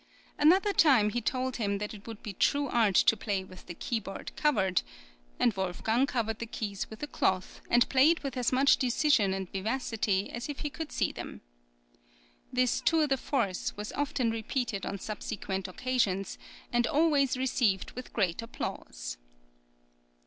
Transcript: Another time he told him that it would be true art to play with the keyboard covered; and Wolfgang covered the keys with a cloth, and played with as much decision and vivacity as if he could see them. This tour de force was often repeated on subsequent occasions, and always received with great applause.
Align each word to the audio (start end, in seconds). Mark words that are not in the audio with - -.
Another 0.39 0.73
time 0.73 1.11
he 1.11 1.21
told 1.21 1.57
him 1.57 1.77
that 1.77 1.93
it 1.93 2.07
would 2.07 2.23
be 2.23 2.33
true 2.33 2.67
art 2.67 2.95
to 2.95 3.15
play 3.15 3.43
with 3.43 3.67
the 3.67 3.75
keyboard 3.75 4.35
covered; 4.35 4.81
and 5.39 5.53
Wolfgang 5.53 6.07
covered 6.07 6.39
the 6.39 6.47
keys 6.47 6.89
with 6.89 7.03
a 7.03 7.07
cloth, 7.07 7.61
and 7.69 7.87
played 7.87 8.21
with 8.21 8.35
as 8.35 8.51
much 8.51 8.77
decision 8.77 9.31
and 9.31 9.51
vivacity 9.51 10.31
as 10.31 10.49
if 10.49 10.61
he 10.61 10.71
could 10.71 10.91
see 10.91 11.11
them. 11.11 11.41
This 12.51 12.81
tour 12.83 13.05
de 13.05 13.15
force 13.17 13.77
was 13.77 13.93
often 13.93 14.31
repeated 14.31 14.87
on 14.87 14.97
subsequent 14.97 15.67
occasions, 15.67 16.39
and 16.73 16.87
always 16.87 17.37
received 17.37 17.91
with 17.91 18.11
great 18.11 18.41
applause. 18.41 19.17